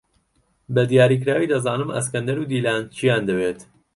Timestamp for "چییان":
2.95-3.23